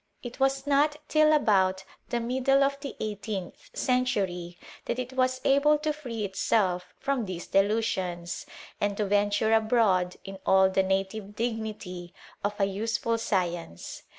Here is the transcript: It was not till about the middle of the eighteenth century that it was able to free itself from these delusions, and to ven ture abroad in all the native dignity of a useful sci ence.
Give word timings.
It 0.23 0.39
was 0.39 0.65
not 0.65 0.97
till 1.07 1.31
about 1.31 1.83
the 2.09 2.19
middle 2.19 2.63
of 2.63 2.79
the 2.79 2.95
eighteenth 2.99 3.69
century 3.77 4.57
that 4.85 4.97
it 4.97 5.13
was 5.13 5.39
able 5.45 5.77
to 5.77 5.93
free 5.93 6.25
itself 6.25 6.95
from 6.99 7.25
these 7.25 7.45
delusions, 7.45 8.47
and 8.79 8.97
to 8.97 9.05
ven 9.05 9.29
ture 9.29 9.53
abroad 9.53 10.15
in 10.23 10.39
all 10.43 10.71
the 10.71 10.81
native 10.81 11.35
dignity 11.35 12.15
of 12.43 12.59
a 12.59 12.65
useful 12.65 13.13
sci 13.13 13.45
ence. 13.55 14.01